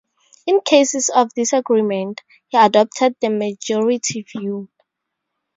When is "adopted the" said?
2.57-3.29